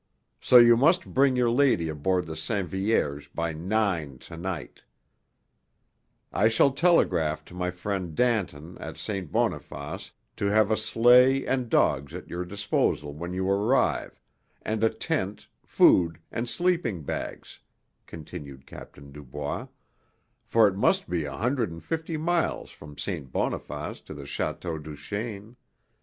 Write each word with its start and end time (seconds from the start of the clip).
So 0.39 0.57
you 0.57 0.75
must 0.75 1.13
bring 1.13 1.35
your 1.35 1.51
lady 1.51 1.87
aboard 1.87 2.25
the 2.25 2.35
Sainte 2.35 2.69
Vierge 2.69 3.27
by 3.35 3.53
nine 3.53 4.17
to 4.21 4.35
night. 4.35 4.81
"I 6.33 6.47
shall 6.47 6.71
telegraph 6.71 7.45
to 7.45 7.53
my 7.53 7.69
friend 7.69 8.15
Danton 8.15 8.79
at 8.79 8.97
St. 8.97 9.31
Boniface 9.31 10.11
to 10.37 10.45
have 10.47 10.71
a 10.71 10.75
sleigh 10.75 11.45
and 11.45 11.69
dogs 11.69 12.15
at 12.15 12.27
your 12.27 12.43
disposal 12.45 13.13
when 13.13 13.31
you 13.31 13.47
arrive, 13.47 14.19
and 14.63 14.83
a 14.83 14.89
tent, 14.89 15.47
food, 15.63 16.17
and 16.31 16.49
sleeping 16.49 17.03
bags," 17.03 17.59
continued 18.07 18.65
Captain 18.65 19.11
Dubois, 19.11 19.67
"for 20.43 20.67
it 20.67 20.73
must 20.75 21.11
be 21.11 21.25
a 21.25 21.37
hundred 21.37 21.69
and 21.69 21.83
fifty 21.83 22.17
miles 22.17 22.71
from 22.71 22.97
St. 22.97 23.31
Boniface 23.31 24.01
to 24.01 24.15
the 24.15 24.23
Château 24.23 24.81
Duchaine. 24.81 25.57